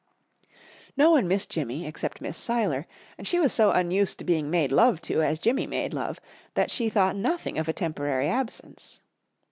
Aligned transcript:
No 0.97 1.11
one 1.11 1.27
missed 1.27 1.51
Jimmy, 1.51 1.85
except 1.85 2.21
Miss 2.21 2.35
Seiler, 2.35 2.87
and 3.19 3.27
she 3.27 3.39
was 3.39 3.53
so 3.53 3.69
unused 3.69 4.17
to 4.17 4.23
being 4.23 4.49
made 4.49 4.71
love 4.71 4.99
to 5.03 5.21
as 5.21 5.37
Jimmy 5.37 5.67
made 5.67 5.93
love 5.93 6.19
that 6.55 6.71
she 6.71 6.89
thought 6.89 7.15
nothing 7.15 7.59
of 7.59 7.67
a 7.67 7.73
temporary 7.73 8.27
absence. 8.27 8.99